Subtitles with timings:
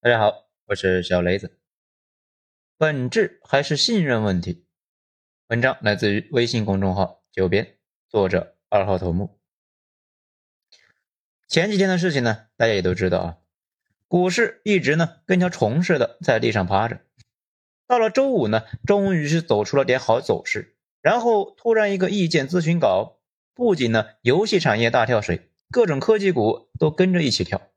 [0.00, 1.58] 大家好，我是小雷子。
[2.76, 4.64] 本质还是信任问题。
[5.48, 9.40] 文章来自于微信公众号“九编”，作者二号头目。
[11.48, 13.38] 前几天的事情呢，大家也都知道啊。
[14.06, 17.00] 股市一直呢跟条虫似的在地上趴着，
[17.88, 20.76] 到了周五呢，终于是走出了点好走势。
[21.02, 23.18] 然后突然一个意见咨询稿，
[23.52, 27.72] 不仅呢游戏产业大跳水，各种科技股都跟着一起跳。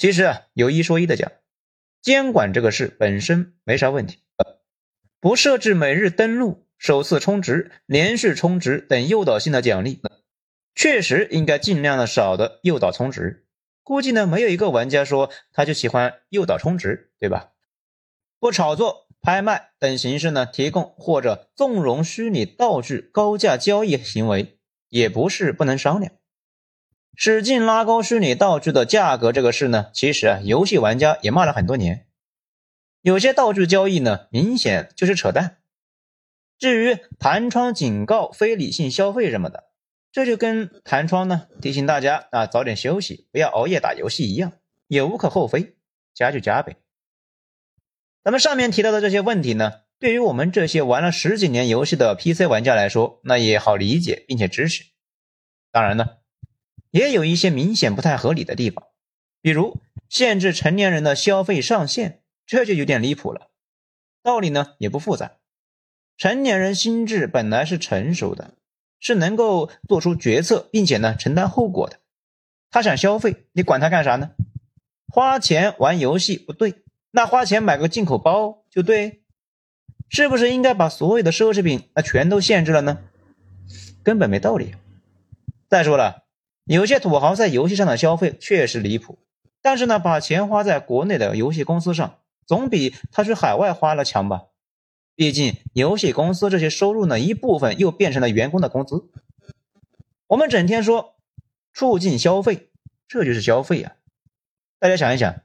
[0.00, 1.30] 其实啊，有一说一的讲，
[2.00, 4.20] 监管这个事本身没啥问题，
[5.20, 10.00] 不设置每日登录、首次充值、连续充值等诱导性的奖励，
[10.74, 13.46] 确实应该尽量的少的诱导充值。
[13.82, 17.52] 估计呢，没有一个玩家说他就喜欢诱导充值，对吧？
[18.38, 24.58] 不炒作、拍卖等形式呢，提供或者纵容虚拟道具高价交易行为，
[24.88, 26.10] 也不是不能商量。
[27.16, 32.06] 使劲拉高虚拟道具的价格这个事呢，其实啊，游戏玩家也骂了很多年。
[33.02, 35.58] 有些道具交易呢，明显就是扯淡。
[36.58, 39.64] 至于弹窗警告非理性消费什么的，
[40.12, 44.52] 这就跟弹窗呢提醒大家啊早点休息，不要熬夜打游戏一样，
[44.86, 45.76] 也无可厚非，
[46.14, 46.76] 加就加呗。
[48.22, 54.84] 咱们上面提到的这些问题呢，对于我们这些玩了十几年游戏的 PC 玩家来说，那也好理解并且支持。
[55.70, 56.19] 当然呢。
[56.90, 58.86] 也有一些明显不太合理的地方，
[59.40, 63.50] 比如限制成年人的消费上限，这就有点离谱了。
[64.22, 65.36] 道理呢也不复杂，
[66.16, 68.54] 成年人心智本来是成熟的，
[68.98, 72.00] 是能够做出决策，并且呢承担后果的。
[72.70, 74.32] 他想消费，你管他干啥呢？
[75.06, 79.22] 花钱玩游戏不对，那花钱买个进口包就对，
[80.08, 82.98] 是不是应该把所有的奢侈品那全都限制了呢？
[84.02, 84.74] 根本没道理。
[85.68, 86.24] 再说了。
[86.76, 89.18] 有些土豪在游戏上的消费确实离谱，
[89.60, 94.42] 但是呢，把钱花在国内的游戏公司上，总比他去海外花了强吧？
[95.16, 99.10] 毕竟游戏公司这些收入呢，一部分又变成了员工的工资。
[100.28, 101.16] 我们整天说
[101.74, 102.70] 促进消费，
[103.08, 103.94] 这就是消费啊！
[104.78, 105.42] 大家想一想，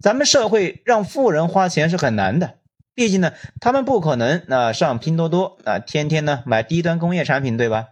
[0.00, 2.58] 咱们社会让富人花钱是很难的，
[2.92, 7.90] 毕竟呢，他们不可能那上拼多多啊，天天呢买低端工业产品，对吧？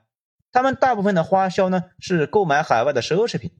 [0.55, 3.51] 他们大部分的花销呢是购买海外的奢侈品，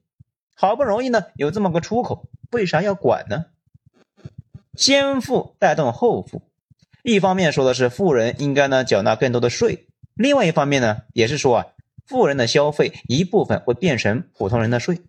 [0.53, 3.47] 好不容易呢有这么个出口，为啥要管呢？
[4.75, 6.41] 先富带动后富，
[7.03, 11.65] 一方面说的是富人应该呢缴纳更多的税，另外一方面呢也是说啊
[12.07, 15.01] 富人的消费一部分会变成普通人的税。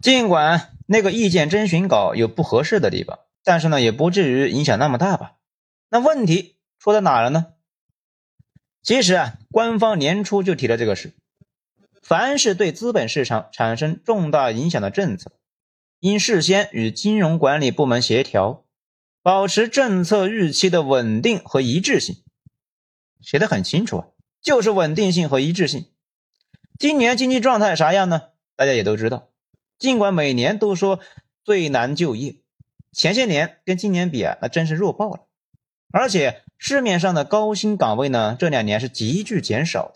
[0.00, 5.34] 尽管那个意见征询稿有不合适的地方，但是呢也不至于影响那么大吧？
[5.90, 7.48] 那问题出在哪了呢？
[8.86, 11.12] 其实啊，官方年初就提了这个事，
[12.00, 15.32] 凡是对资本市场产生重大影响的政策，
[15.98, 18.64] 应事先与金融管理部门协调，
[19.24, 22.22] 保持政策预期的稳定和一致性。
[23.20, 24.06] 写的很清楚啊，
[24.40, 25.86] 就是稳定性和一致性。
[26.78, 28.22] 今年经济状态啥样呢？
[28.54, 29.30] 大家也都知道，
[29.80, 31.00] 尽管每年都说
[31.42, 32.36] 最难就业，
[32.92, 35.25] 前些年跟今年比啊，那真是弱爆了。
[35.98, 39.94] 而且市面上的高薪岗位呢，这两年是急剧减少的。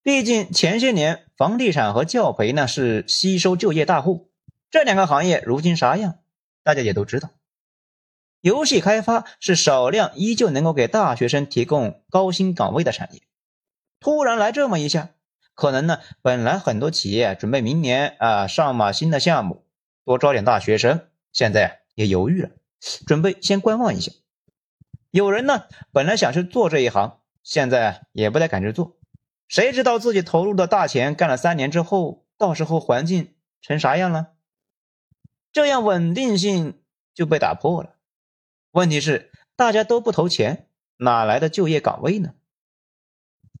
[0.00, 4.30] 毕竟前些年房地产和教培呢是吸收就业大户，
[4.70, 6.20] 这两个行业如今啥样，
[6.62, 7.30] 大家也都知道。
[8.42, 13.22] 游戏开发是少量依旧能够给大学生提供高薪岗位的产业，
[13.98, 15.08] 突然来这么一下，
[15.56, 19.64] 可能呢本来很多企业准备明年啊上马新的项目，
[20.04, 21.00] 多招点大学生，
[21.32, 22.50] 现在也犹豫了，
[23.04, 24.12] 准备先观望一下。
[25.12, 28.96] 有人呢，本来想去做这一行，现在也不太敢去做。
[29.46, 34.28] 谁知道自己投入的大钱干了三年之后，到时候环境成啥样了？
[35.52, 37.96] 这样稳定性就被打破了。
[38.70, 42.32] 问题是，大家都不投钱，哪来的就业岗位呢？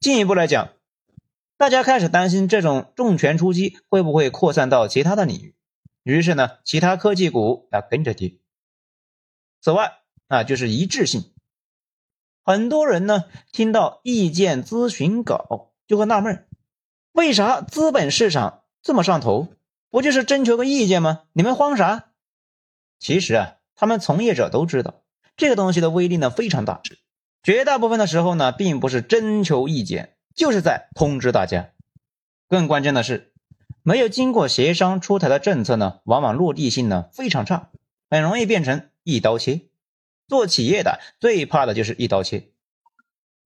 [0.00, 0.72] 进一步来讲，
[1.58, 5.54] 大家开始担心这种重拳出击会不会扩散到其他的领域，
[6.02, 8.38] 于是呢，其他科技股要跟着跌。
[9.60, 9.98] 此外
[10.28, 11.31] 啊，就是一致性。
[12.44, 16.46] 很多人呢听到意见咨询稿就会纳闷
[17.12, 19.48] 为啥资本市场这么上头？
[19.90, 21.22] 不就是征求个意见吗？
[21.34, 22.06] 你们慌啥？
[22.98, 25.02] 其实啊，他们从业者都知道
[25.36, 26.80] 这个东西的威力呢非常大，
[27.42, 31.70] 绝大部分的时候呢，并不是征求意见，就是在通知大家。
[32.48, 33.32] 更关键的是，
[33.82, 37.70] 没有经过协商出台的政策呢，往往落地性呢非常差，
[38.08, 39.68] 很容易变成一刀切。
[40.32, 42.48] 做企业的最怕的就是一刀切，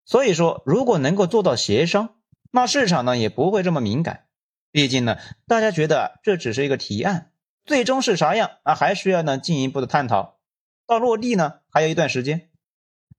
[0.05, 2.17] 所以说如果能够做到协商，
[2.51, 4.27] 那市场呢也不会这么敏感。
[4.73, 7.31] 毕竟呢，大家觉得这只是一个提案，
[7.65, 8.75] 最终是啥样啊？
[8.75, 10.41] 还需要呢进一步的探讨。
[10.85, 12.51] 到落地呢，还有一段时间。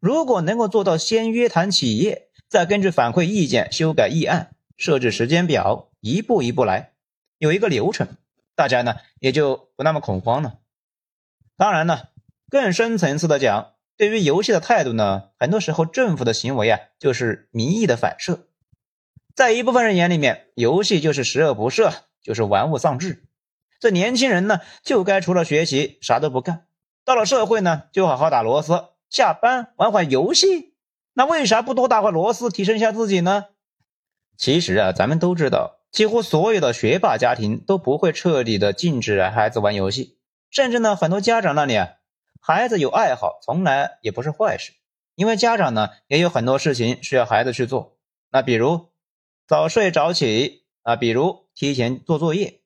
[0.02, 6.92] 如果能够做到先约谈企业，再根据反馈意见修改议案，设置时间表，一步一步来，
[7.38, 8.18] 有一个流程，
[8.54, 10.60] 大家呢也就不那么恐慌了。
[11.56, 12.10] 当然呢，
[12.50, 18.48] 更深层次的讲，对于游戏的态度呢，很多时候政府的行为啊，就是民意的反射。
[19.36, 23.26] 在一部分人眼里面，游戏就是十恶不赦，就是玩物丧志。
[23.80, 26.68] 这年轻人呢，就该除了学习啥都不干。
[27.04, 30.74] 到了社会呢，就好好打螺丝，下班玩会游戏。
[31.14, 33.46] 那为啥不多打会螺丝，提升一下自己呢？
[34.38, 40.18] 其实啊，咱们都知道，几乎所有的学霸家庭都不会彻底的禁止孩子玩游戏，
[40.50, 41.90] 甚至呢，很多家长那里啊，
[42.48, 44.74] 孩子有爱好从来也不是坏事，
[45.16, 47.98] 因为家长呢也有很多事情需要孩子去做。
[48.30, 48.90] 那比如
[49.48, 52.62] 早睡早起啊，比如提前做作业。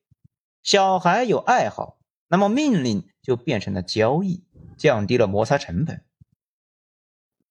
[0.62, 1.96] 小孩有爱好，
[2.28, 4.44] 那么命令就变成了交易，
[4.76, 6.04] 降低了摩擦成本。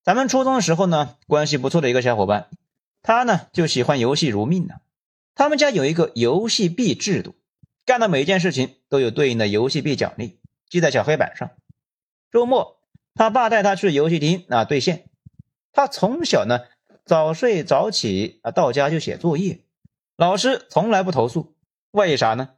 [0.04, 2.52] 咱们初中的时候呢，关系不错的一个小伙伴，
[3.02, 4.75] 他呢就喜欢游戏如命呢。
[5.34, 7.34] 他们家有一个游戏币制度，
[7.88, 10.40] 干的每一件事情都有对应的游戏币奖励，
[10.70, 11.50] 记在小黑板上。
[12.31, 12.80] 周末，
[13.16, 15.10] 他爸带他去游戏厅啊兑现。
[15.72, 16.62] 他从小呢
[17.06, 19.62] 早睡早起啊，到家就写作业，
[20.16, 21.56] 老师从来不投诉。
[21.92, 22.52] 为啥呢？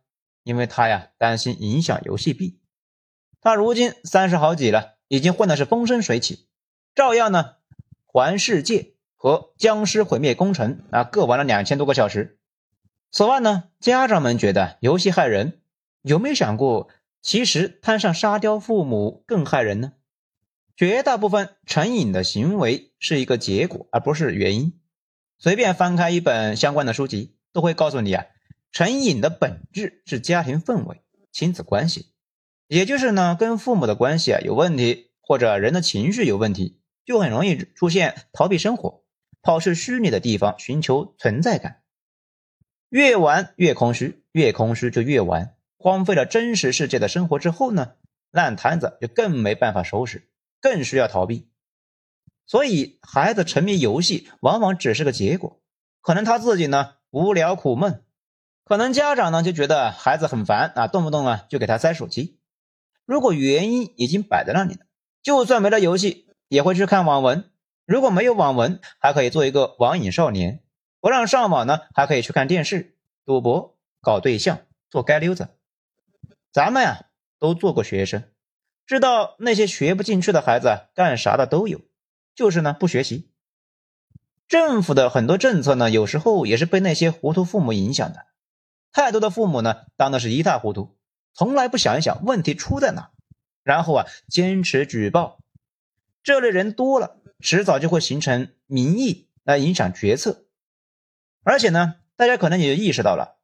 [0.44, 2.60] 因为他呀担心影响游戏币，
[3.40, 6.48] 他如今三十好几了，已经混的是风生水起，
[6.96, 7.56] 照样呢
[8.06, 12.40] 环世界和僵尸毁灭工程啊各玩了两千多个小时。
[13.12, 15.62] 此外呢，家长们觉得游戏害人，
[16.02, 16.90] 有没有想过，
[17.22, 19.94] 其实摊上沙雕父母更害人呢？
[20.76, 24.80] 绝大部分成瘾的行为是一个结果，而不是原因。
[25.38, 28.26] 随便翻开一本相关的书籍，都会告诉你啊。
[28.72, 31.02] 成瘾的本质是家庭氛围、
[31.32, 32.14] 亲子关系，
[32.68, 39.04] 也就是呢，跟父母的关系啊有问题，或者人的情绪有问题，就很容易出现逃避生活，
[39.42, 41.82] 跑去虚拟的地方寻求存在感。
[42.90, 47.94] 越玩越空虚，越空虚就越玩，荒废了真实世界的生活之后呢，
[48.30, 50.30] 烂摊子就更没办法收拾，
[50.62, 51.50] 更需要逃避。
[52.46, 55.60] 所以，孩子沉迷游戏往往只是个结果，
[56.02, 58.04] 可能他自己呢无聊苦闷。
[58.64, 62.40] 可能家长呢就觉得孩子很烦啊，动不动啊就给他塞手机。
[63.06, 64.86] 如果原因已经摆在那里了，
[65.24, 67.50] 就算没了游戏，也会去看网文。
[67.86, 70.62] 如果没有网文，还可以做一个网瘾少年。
[71.00, 72.96] 不让上网呢，还可以去看电视、
[73.26, 75.48] 赌博、搞对象、做街溜子。
[76.52, 77.06] 咱们呀
[77.40, 78.24] 都做过学生，
[78.86, 81.82] 知道那些学不进去的孩子干啥的都有，
[82.36, 83.32] 就是呢不学习。
[84.48, 88.26] 政府的很多政策呢，有时候也是被那些糊涂父母影响的。
[88.92, 90.98] 太多的父母呢，当的是一塌糊涂，
[91.34, 93.12] 从来不想一想问题出在哪，
[93.64, 95.40] 然后啊，坚持举报。
[96.22, 100.44] 这类人多了，迟早就会形成民意来影响决策。
[101.44, 103.40] 而且呢，大家可能也意识到了，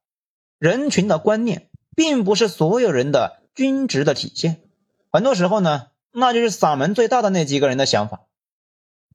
[0.58, 1.67] 人群的观念
[1.98, 4.62] 并不是所有人的均值的体现，
[5.10, 8.28] 很多时候呢，那就是嗓门最大的那几个人的想法。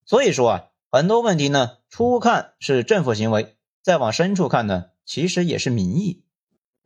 [0.04, 4.88] 所以说啊，很多问题呢，初看是政府行为，再往深处看呢。
[5.06, 6.26] 其实也是民意，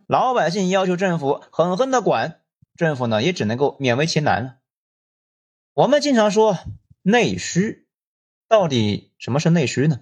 [0.05, 2.41] 老百姓要求政府狠狠的管，
[2.75, 4.57] 政府呢也只能够勉为其难了。
[5.73, 6.59] 我们经常说
[7.01, 7.87] 内需，
[8.47, 10.01] 到底什么是内需呢？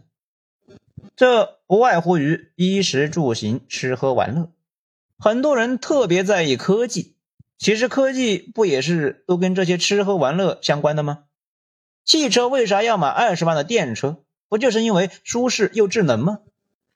[1.16, 4.52] 这不外乎于衣食住行、吃喝玩乐。
[5.18, 7.16] 很多人特别在意科技，
[7.58, 11.24] 其实科技不也是都跟这些吃喝玩乐相关的吗？
[12.04, 14.24] 汽车为啥要买二十万的电车？
[14.48, 16.40] 不就是因为舒适又智能吗？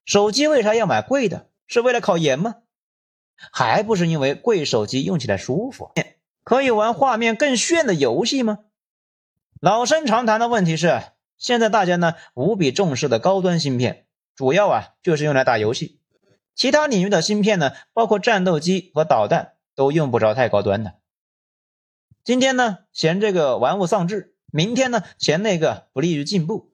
[0.05, 1.47] 手机为啥要买贵的？
[1.67, 2.57] 是为了考研吗？
[3.51, 5.91] 还不是因为贵手机用起来舒服，
[6.43, 8.59] 可以玩画面更炫的游戏吗？
[9.61, 11.01] 老生常谈的问题是，
[11.37, 15.98] 现在大家呢无比重视的高端芯片，主要啊就是用来打游戏，
[16.59, 20.95] 其他领域的芯片呢，包括战斗机和导弹，都用不着太高端的。
[22.25, 26.73] 今天呢嫌这个玩物丧志，明天呢嫌那个不利于进步。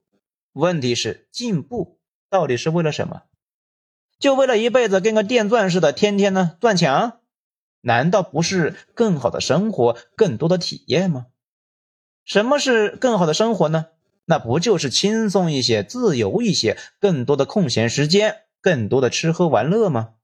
[0.52, 2.00] 问题是进步。
[2.28, 3.22] 到底是为了什么？
[4.18, 7.20] 就为了一辈子跟个电钻似的，天天呢钻墙？
[7.80, 11.26] 难道不是更好的生活、更多的体验吗？
[12.24, 13.86] 什么是更好的生活呢？
[14.24, 20.14] 那不就是轻松一些、自由一些、更多的空闲时间、更多的吃喝玩乐吗？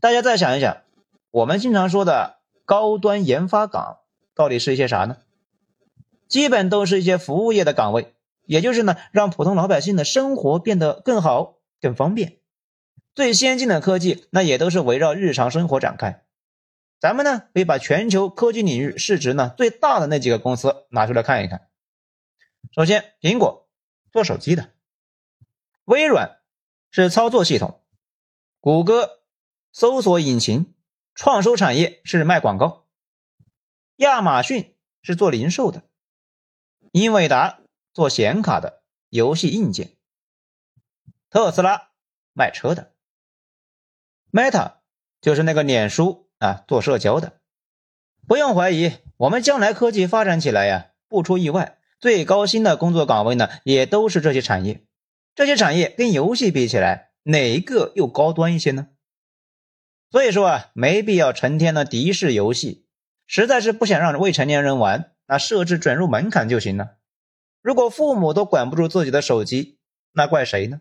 [0.00, 0.78] 大家再想一想，
[1.30, 3.98] 我们经常说的高端研发岗
[4.34, 5.18] 到底是一些啥呢？
[6.28, 8.14] 基本都是一些服务业的岗位。
[8.46, 12.38] 也就是呢，让普通老百姓的生活变得更好、更方便。
[13.14, 16.24] 最先进的科技，那也都是围绕日常生活展开。
[17.00, 21.68] 咱们呢可以把全球科技领域市值呢最大的那几个公司拿出来看一看。
[22.74, 23.68] 首先，苹果
[24.10, 24.70] 做手机的，
[25.84, 26.39] 微软
[26.90, 27.82] 是操作系统，
[28.60, 29.20] 谷歌
[29.72, 30.74] 搜索引擎，
[31.14, 32.86] 创收产业是卖广告，
[33.96, 35.84] 亚马逊是做零售的，
[36.92, 37.60] 英伟达
[37.92, 39.96] 做显卡的，游戏硬件，
[41.28, 41.90] 特斯拉
[42.32, 42.94] 卖车的
[44.32, 44.78] ，Meta
[45.20, 46.28] 就是那个脸书。
[46.40, 47.42] 啊，做社交的，
[48.26, 54.86] 不用怀疑，我们将来科技发展起来呀，不出意外，最高薪的工作岗位呢，也都是这些产业。
[55.34, 58.88] 这些产业跟游戏比起来，哪一个又高端一些呢？
[60.10, 62.86] 所以说啊，没必要成天的敌视游戏，
[63.26, 66.96] 实在是不想让未成年人玩，那设置准入门槛就行了。
[67.62, 69.78] 如果父母都管不住自己的手机，
[70.12, 70.80] 那怪谁呢？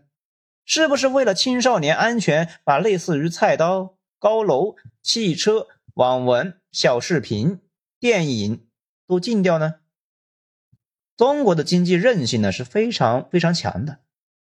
[0.66, 3.98] 是不是为了青少年安全，把类似于菜刀？
[4.20, 7.62] 高楼、汽车、网文、小视频、
[8.02, 8.68] 电影
[9.08, 9.76] 都禁掉呢？
[11.16, 14.00] 中国的经济韧性呢是非常非常强的，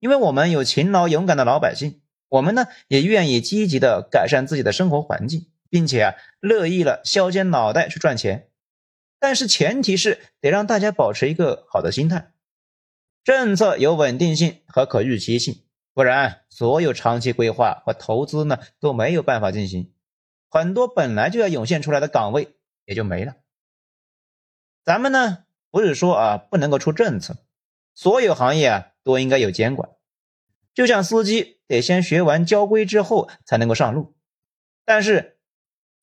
[0.00, 8.49] 因为我们有勤劳勇敢的老百姓，我们呢也愿意积极的改善自己的生活环境，并且啊乐意了削尖脑袋去赚钱。
[9.19, 12.33] 但是前提是得让大家保持一个好的心态，
[13.23, 15.62] 政策有稳定性和可预期性。
[15.92, 19.92] 不然，所有长期规划和投资呢都没有办法进行，
[20.49, 22.54] 很多本来就要涌现出来的岗位
[22.87, 23.35] 也就没了。
[24.83, 27.37] 咱们呢不是说啊不能够出政策，
[27.95, 29.90] 所有行业啊都应该有监管，
[30.75, 34.14] 就像司机得先学完交规之后才能够上路，
[34.85, 35.38] 但是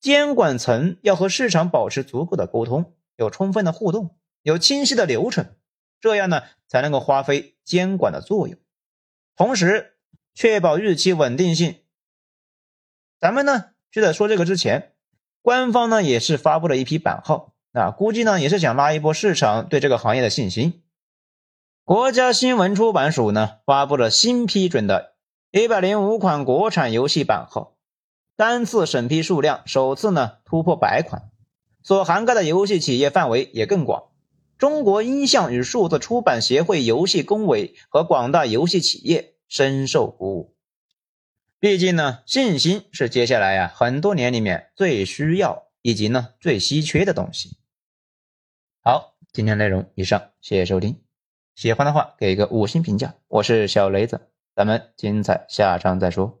[0.00, 5.56] 监管层要和市场保持足够的沟通，有充分的互动，有清晰的流程，
[6.00, 8.58] 这样呢才能够发挥监管的作用。
[9.36, 9.96] 同时，
[10.34, 11.76] 确保日期稳定性。
[13.18, 14.92] 咱们呢就在说这个之前，
[15.42, 20.82] 官方呢也是发布了一批版号，啊，估计呢也是想拉一波市场对这个行业的信心。
[21.88, 25.14] 国家新闻出版署呢发布了新批准的
[25.50, 27.78] 一百零五款国产游戏版号，
[28.36, 31.30] 单次审批数量首次呢突破百款，
[31.82, 34.10] 所涵盖的游戏企业范围也更广。
[34.58, 40.54] 中国音像与数字出版协会游戏工委和广大游戏企业深受鼓舞。
[41.58, 47.56] 毕竟呢，信心是接下来呀很多年里面最需要以及呢最稀缺的东西。
[48.82, 51.07] 好，今天内容以上，谢谢收听。
[51.58, 53.16] 喜欢的话给个五星评价。
[53.26, 54.20] 我是小雷子，
[54.54, 56.37] 咱们精彩下章再说。